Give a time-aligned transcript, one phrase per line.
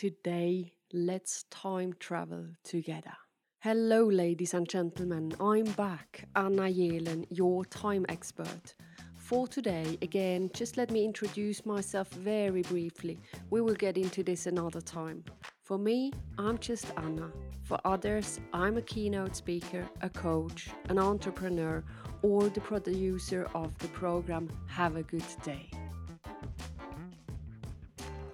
[0.00, 3.12] Today, let's time travel together.
[3.58, 5.34] Hello, ladies and gentlemen.
[5.38, 8.74] I'm back, Anna Yelen, your time expert.
[9.16, 13.20] For today, again, just let me introduce myself very briefly.
[13.50, 15.22] We will get into this another time.
[15.64, 17.30] For me, I'm just Anna.
[17.62, 21.84] For others, I'm a keynote speaker, a coach, an entrepreneur,
[22.22, 25.68] or the producer of the program Have a Good Day.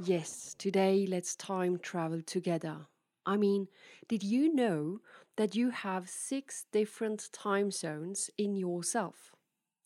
[0.07, 2.87] Yes, today let's time travel together.
[3.27, 3.67] I mean,
[4.07, 5.01] did you know
[5.35, 9.35] that you have six different time zones in yourself?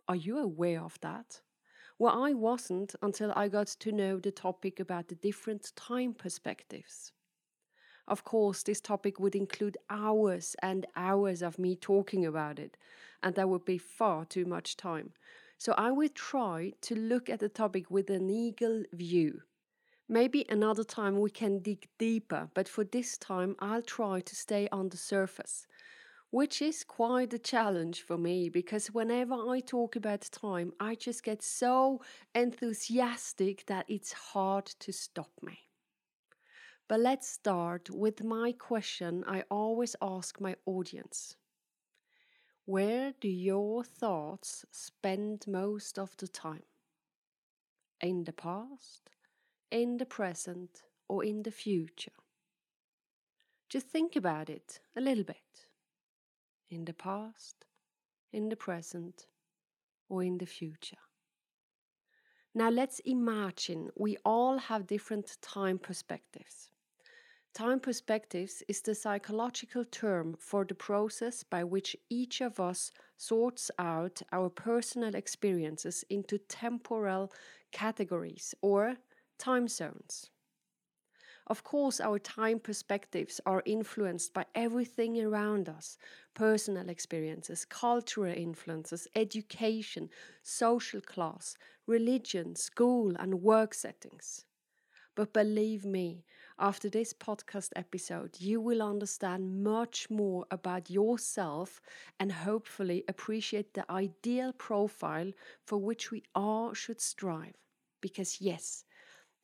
[0.09, 1.41] Are you aware of that?
[1.99, 7.13] Well, I wasn't until I got to know the topic about the different time perspectives.
[8.09, 12.77] Of course, this topic would include hours and hours of me talking about it,
[13.23, 15.15] and that would be far too much time.
[15.59, 19.43] So I will try to look at the topic with an eagle view
[20.13, 24.69] Maybe another time we can dig deeper, but for this time I'll try to stay
[24.73, 25.69] on the surface,
[26.31, 31.23] which is quite a challenge for me because whenever I talk about time, I just
[31.23, 32.01] get so
[32.35, 35.61] enthusiastic that it's hard to stop me.
[36.89, 41.37] But let's start with my question I always ask my audience
[42.65, 46.65] Where do your thoughts spend most of the time?
[48.01, 49.09] In the past?
[49.71, 52.13] In the present or in the future.
[53.69, 55.67] Just think about it a little bit.
[56.71, 57.67] In the past,
[58.33, 59.27] in the present,
[60.09, 60.97] or in the future.
[62.55, 66.71] Now let's imagine we all have different time perspectives.
[67.55, 73.71] Time perspectives is the psychological term for the process by which each of us sorts
[73.79, 77.33] out our personal experiences into temporal
[77.73, 78.97] categories or
[79.41, 80.31] time zones.
[81.47, 85.99] Of course, our time perspectives are influenced by everything around us
[86.33, 90.09] personal experiences, cultural influences, education,
[90.43, 91.57] social class,
[91.87, 94.47] religion, school, and work settings.
[95.17, 96.25] But believe me,
[96.59, 101.81] after this podcast episode, you will understand much more about yourself
[102.21, 105.33] and hopefully appreciate the ideal profile
[105.67, 107.55] for which we all should strive.
[108.01, 108.85] Because, yes,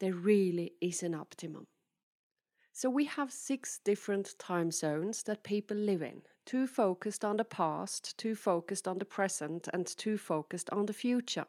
[0.00, 1.66] there really is an optimum.
[2.72, 7.44] So we have six different time zones that people live in two focused on the
[7.44, 11.46] past, two focused on the present, and two focused on the future.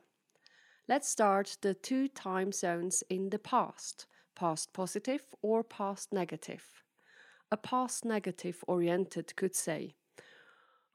[0.88, 4.08] Let's start the two time zones in the past
[4.38, 6.84] past positive or past negative.
[7.52, 9.96] A past negative oriented could say,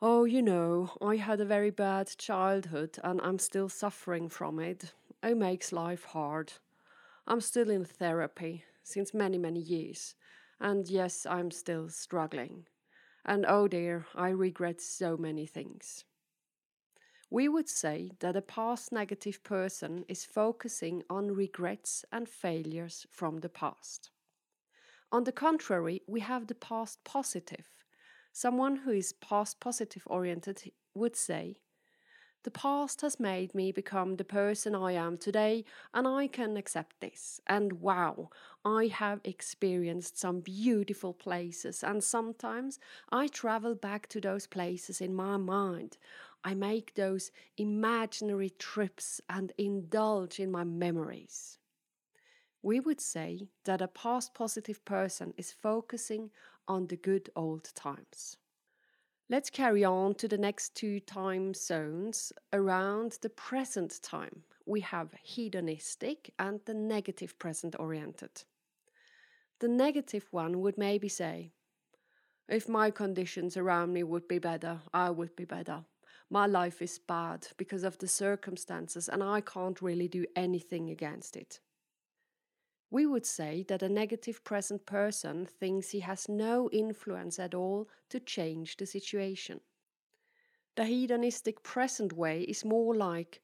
[0.00, 4.92] Oh, you know, I had a very bad childhood and I'm still suffering from it.
[5.22, 6.52] It makes life hard.
[7.26, 10.14] I'm still in therapy since many, many years,
[10.60, 12.66] and yes, I'm still struggling.
[13.24, 16.04] And oh dear, I regret so many things.
[17.30, 23.38] We would say that a past negative person is focusing on regrets and failures from
[23.38, 24.10] the past.
[25.10, 27.68] On the contrary, we have the past positive.
[28.32, 31.58] Someone who is past positive oriented would say,
[32.44, 35.64] the past has made me become the person I am today,
[35.94, 37.40] and I can accept this.
[37.46, 38.30] And wow,
[38.64, 42.80] I have experienced some beautiful places, and sometimes
[43.10, 45.98] I travel back to those places in my mind.
[46.44, 51.58] I make those imaginary trips and indulge in my memories.
[52.62, 56.30] We would say that a past positive person is focusing
[56.68, 58.36] on the good old times.
[59.32, 64.42] Let's carry on to the next two time zones around the present time.
[64.66, 68.44] We have hedonistic and the negative present oriented.
[69.60, 71.52] The negative one would maybe say,
[72.46, 75.82] if my conditions around me would be better, I would be better.
[76.28, 81.38] My life is bad because of the circumstances, and I can't really do anything against
[81.38, 81.58] it.
[82.92, 87.88] We would say that a negative present person thinks he has no influence at all
[88.10, 89.62] to change the situation.
[90.74, 93.40] The hedonistic present way is more like,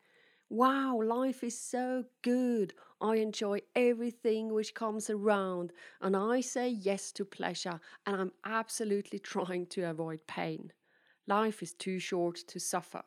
[0.51, 2.75] wow, life is so good.
[3.01, 5.73] I enjoy everything which comes around,
[6.03, 10.75] and I say yes to pleasure, and I'm absolutely trying to avoid pain.
[11.27, 13.05] Life is too short to suffer.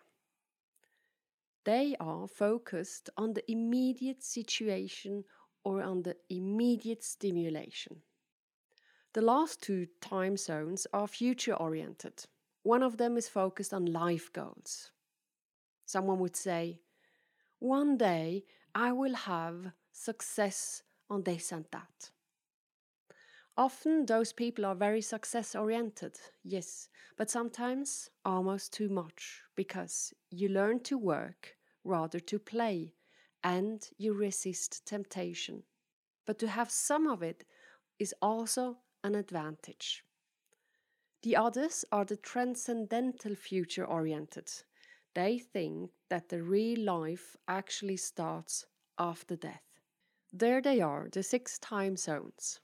[1.63, 5.25] They are focused on the immediate situation
[5.63, 8.01] or under immediate stimulation.
[9.13, 12.25] The last two time zones are future oriented.
[12.63, 14.91] One of them is focused on life goals.
[15.85, 16.79] Someone would say,
[17.59, 22.11] One day I will have success on this and that.
[23.57, 26.87] Often those people are very success oriented, yes,
[27.17, 32.93] but sometimes almost too much because you learn to work rather to play
[33.43, 35.63] and you resist temptation.
[36.25, 37.43] But to have some of it
[37.99, 40.03] is also an advantage.
[41.23, 44.51] The others are the transcendental future oriented.
[45.13, 48.65] They think that the real life actually starts
[48.97, 49.63] after death.
[50.33, 52.59] There they are, the six time zones.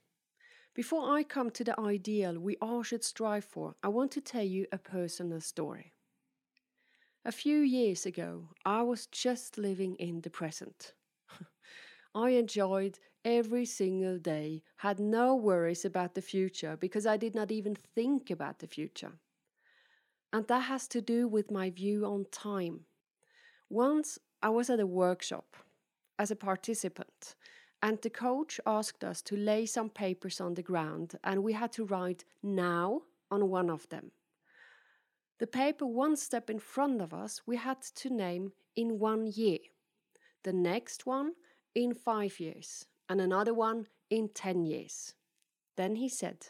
[0.74, 4.44] Before I come to the ideal we all should strive for, I want to tell
[4.44, 5.94] you a personal story.
[7.28, 10.94] A few years ago, I was just living in the present.
[12.16, 17.52] I enjoyed every single day, had no worries about the future because I did not
[17.52, 19.12] even think about the future.
[20.32, 22.86] And that has to do with my view on time.
[23.70, 25.58] Once I was at a workshop
[26.18, 27.36] as a participant
[27.84, 31.74] and the coach asked us to lay some papers on the ground, and we had
[31.74, 34.12] to write now on one of them.
[35.40, 39.60] The paper one step in front of us, we had to name in one year,
[40.44, 41.34] the next one
[41.76, 45.14] in five years, and another one in ten years.
[45.76, 46.48] Then he said,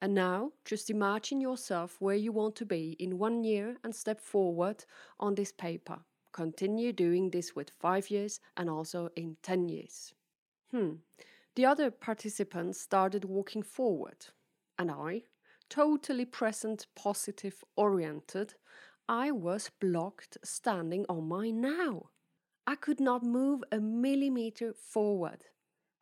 [0.00, 4.20] and now just imagine yourself where you want to be in one year and step
[4.20, 4.84] forward
[5.18, 5.98] on this paper.
[6.32, 10.14] Continue doing this with five years and also in ten years.
[10.70, 10.94] Hmm.
[11.54, 14.26] The other participants started walking forward,
[14.78, 15.24] and I,
[15.72, 18.52] totally present, positive, oriented,
[19.08, 22.10] I was blocked standing on my now.
[22.66, 25.44] I could not move a millimeter forward.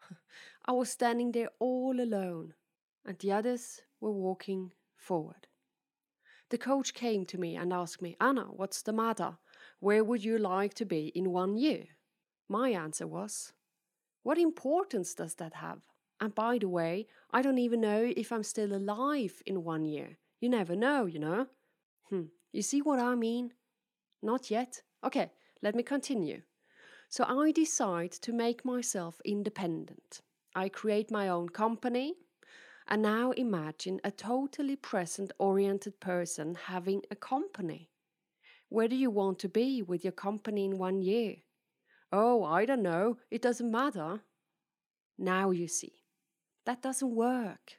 [0.67, 2.55] I was standing there all alone,
[3.07, 5.47] and the others were walking forward.
[6.49, 9.39] The coach came to me and asked me, Anna, what's the matter?
[9.79, 11.85] Where would you like to be in one year?
[12.49, 13.53] My answer was,
[14.25, 15.83] what importance does that have?
[16.21, 20.19] And by the way, I don't even know if I'm still alive in one year.
[20.41, 21.47] You never know, you know?
[22.09, 23.55] Hmm, you see what I mean?
[24.23, 24.83] Not yet?
[25.03, 25.31] Okay,
[25.63, 26.43] let me continue.
[27.09, 30.21] So I decide to make myself independent.
[30.55, 32.15] I create my own company.
[32.87, 37.91] And now imagine a totally present oriented person having a company.
[38.69, 41.37] Where do you want to be with your company in one year?
[42.13, 44.23] Oh, I don't know, it doesn't matter.
[45.19, 46.00] Now you see,
[46.65, 47.79] that doesn't work.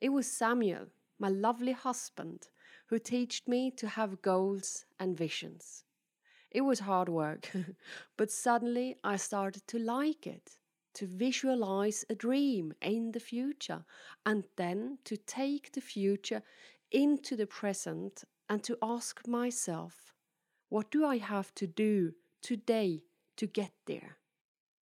[0.00, 0.86] It was Samuel,
[1.18, 2.48] my lovely husband,
[2.86, 5.84] who taught me to have goals and visions.
[6.50, 7.50] It was hard work,
[8.16, 10.58] but suddenly I started to like it,
[10.94, 13.84] to visualize a dream in the future,
[14.24, 16.42] and then to take the future
[16.90, 20.14] into the present and to ask myself,
[20.70, 23.02] what do I have to do today
[23.38, 24.18] to get there.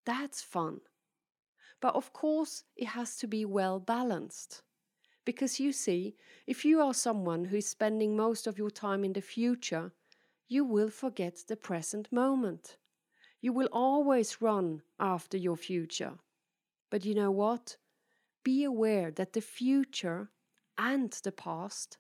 [0.05, 0.81] That's fun.
[1.81, 4.63] But of course, it has to be well balanced.
[5.25, 9.13] Because you see, if you are someone who is spending most of your time in
[9.13, 9.93] the future,
[10.49, 12.77] you will forget the present moment.
[13.41, 16.15] You will always run after your future.
[16.91, 17.77] But you know what?
[18.45, 20.31] Be aware that the future
[20.79, 21.99] and the past,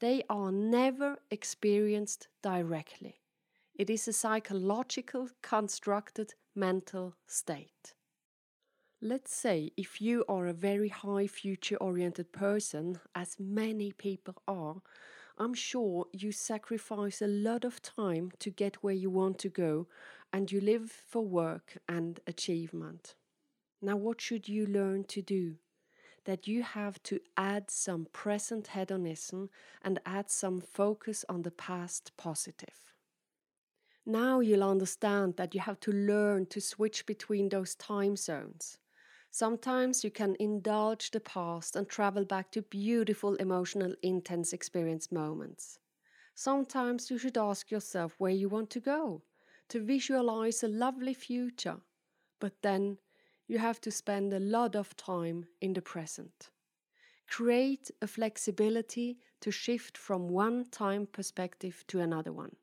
[0.00, 3.20] they are never experienced directly.
[3.74, 7.94] It is a psychological constructed mental state.
[9.04, 14.76] Let's say if you are a very high future oriented person, as many people are,
[15.36, 19.88] I'm sure you sacrifice a lot of time to get where you want to go
[20.32, 23.16] and you live for work and achievement.
[23.80, 25.56] Now, what should you learn to do?
[26.24, 29.50] That you have to add some present hedonism
[29.82, 32.94] and add some focus on the past positive.
[34.06, 38.78] Now you'll understand that you have to learn to switch between those time zones.
[39.34, 45.78] Sometimes you can indulge the past and travel back to beautiful, emotional, intense experience moments.
[46.34, 49.22] Sometimes you should ask yourself where you want to go,
[49.70, 51.78] to visualize a lovely future.
[52.40, 52.98] But then
[53.48, 56.50] you have to spend a lot of time in the present.
[57.26, 62.56] Create a flexibility to shift from one time perspective to another one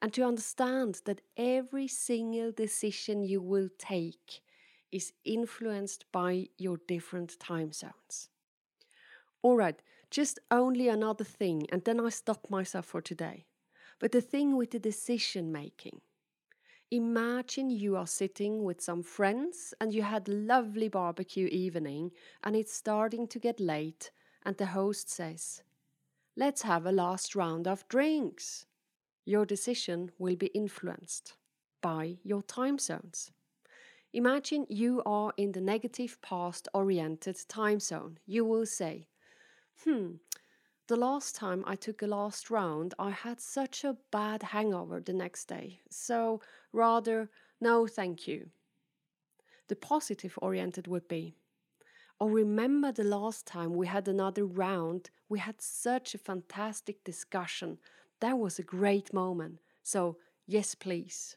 [0.00, 4.40] and to understand that every single decision you will take
[4.92, 8.28] is influenced by your different time zones.
[9.42, 9.80] All right,
[10.10, 13.46] just only another thing, and then I stop myself for today.
[13.98, 16.00] But the thing with the decision making.
[16.90, 22.10] Imagine you are sitting with some friends and you had lovely barbecue evening
[22.42, 24.10] and it's starting to get late
[24.44, 25.62] and the host says,
[26.36, 28.66] "Let's have a last round of drinks."
[29.24, 31.34] your decision will be influenced
[31.80, 33.30] by your time zones.
[34.12, 38.18] Imagine you are in the negative past oriented time zone.
[38.24, 39.08] You will say,
[39.84, 40.16] Hmm,
[40.88, 45.12] the last time I took a last round, I had such a bad hangover the
[45.14, 45.82] next day.
[45.90, 46.40] So,
[46.72, 48.50] rather, no thank you.
[49.68, 51.38] The positive oriented would be,
[52.20, 55.10] Oh, remember the last time we had another round?
[55.28, 57.78] We had such a fantastic discussion.
[58.20, 59.60] That was a great moment.
[59.82, 61.36] So, yes, please.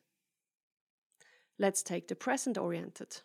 [1.60, 3.22] Let's take the present oriented.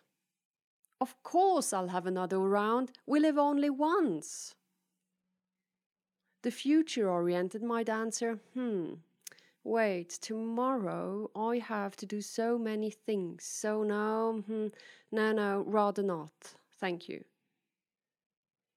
[1.01, 2.91] Of course, I'll have another round.
[3.05, 4.55] We live only once.
[6.41, 8.93] The future oriented might answer, hmm,
[9.63, 14.67] wait, tomorrow I have to do so many things, so no, hmm,
[15.11, 16.53] no, no, rather not.
[16.79, 17.25] Thank you.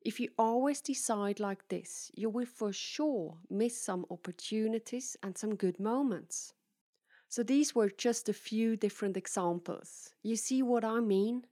[0.05, 5.55] If you always decide like this, you will for sure miss some opportunities and some
[5.55, 6.55] good moments.
[7.33, 10.12] So, these were just a few different examples.
[10.23, 11.47] You see what I mean?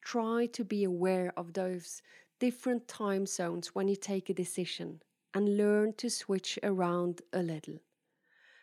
[0.00, 2.02] Try to be aware of those
[2.38, 5.02] different time zones when you take a decision
[5.34, 7.80] and learn to switch around a little.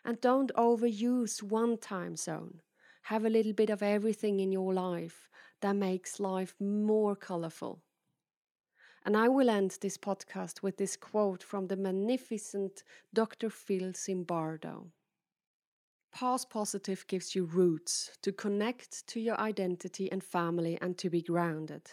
[0.02, 2.62] And don't overuse one time zone.
[3.02, 5.28] Have a little bit of everything in your life
[5.60, 7.82] that makes life more colorful.
[9.04, 13.50] And I will end this podcast with this quote from the magnificent Dr.
[13.50, 14.86] Phil Zimbardo.
[16.12, 21.22] Past positive gives you roots to connect to your identity and family and to be
[21.22, 21.90] grounded.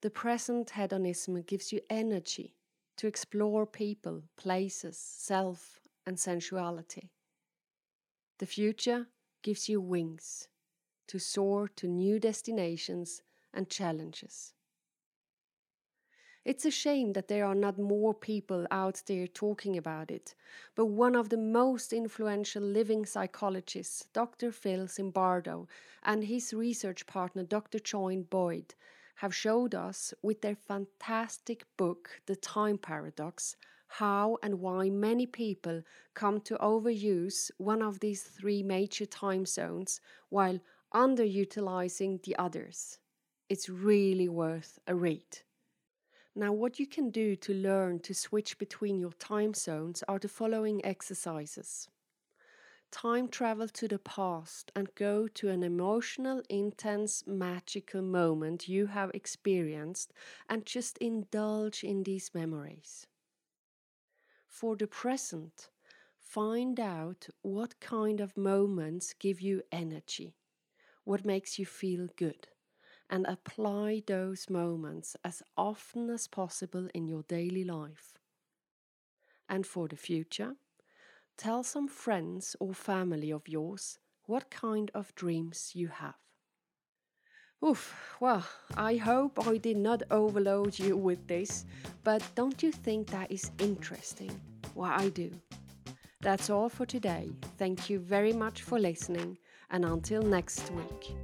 [0.00, 2.54] The present hedonism gives you energy
[2.96, 7.10] to explore people, places, self, and sensuality.
[8.38, 9.08] The future
[9.42, 10.48] gives you wings
[11.08, 14.54] to soar to new destinations and challenges.
[16.42, 20.34] It's a shame that there are not more people out there talking about it,
[20.74, 24.50] but one of the most influential living psychologists, Dr.
[24.50, 25.68] Phil Zimbardo,
[26.02, 27.78] and his research partner, Dr.
[27.78, 28.74] John Boyd,
[29.16, 33.56] have showed us with their fantastic book, The Time Paradox,
[33.86, 35.82] how and why many people
[36.14, 40.58] come to overuse one of these three major time zones while
[40.94, 42.98] underutilizing the others.
[43.50, 45.40] It's really worth a read.
[46.34, 50.28] Now, what you can do to learn to switch between your time zones are the
[50.28, 51.88] following exercises.
[52.92, 59.10] Time travel to the past and go to an emotional, intense, magical moment you have
[59.12, 60.12] experienced
[60.48, 63.06] and just indulge in these memories.
[64.48, 65.70] For the present,
[66.18, 70.36] find out what kind of moments give you energy,
[71.04, 72.48] what makes you feel good
[73.10, 78.14] and apply those moments as often as possible in your daily life.
[79.48, 80.54] And for the future,
[81.36, 86.14] tell some friends or family of yours what kind of dreams you have.
[87.62, 91.66] Oof, well, I hope I did not overload you with this,
[92.04, 94.30] but don't you think that is interesting?
[94.74, 95.30] Well, I do.
[96.22, 97.30] That's all for today.
[97.58, 99.36] Thank you very much for listening,
[99.70, 101.14] and until next week.